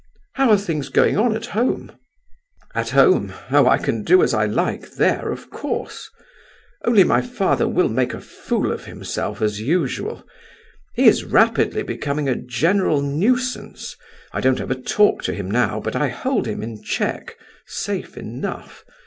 How 0.33 0.49
are 0.49 0.57
things 0.57 0.89
going 0.89 1.15
on 1.15 1.35
at 1.35 1.45
home?" 1.45 1.91
"At 2.73 2.89
home? 2.89 3.33
Oh, 3.51 3.67
I 3.67 3.77
can 3.77 4.01
do 4.03 4.23
as 4.23 4.33
I 4.33 4.47
like 4.47 4.93
there, 4.93 5.29
of 5.31 5.51
course; 5.51 6.09
only 6.83 7.03
my 7.03 7.21
father 7.21 7.67
will 7.67 7.87
make 7.87 8.15
a 8.15 8.19
fool 8.19 8.71
of 8.71 8.85
himself, 8.85 9.43
as 9.43 9.61
usual. 9.61 10.25
He 10.95 11.05
is 11.07 11.23
rapidly 11.23 11.83
becoming 11.83 12.27
a 12.27 12.35
general 12.35 12.99
nuisance. 13.01 13.95
I 14.33 14.41
don't 14.41 14.59
ever 14.59 14.73
talk 14.73 15.21
to 15.25 15.35
him 15.35 15.51
now, 15.51 15.79
but 15.79 15.95
I 15.95 16.07
hold 16.09 16.47
him 16.47 16.63
in 16.63 16.81
check, 16.81 17.37
safe 17.67 18.17
enough. 18.17 18.83